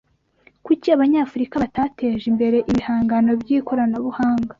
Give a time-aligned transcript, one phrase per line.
[0.65, 4.49] Kuki Abanyafurika batateje imbere ibihangano byikoranabuhanga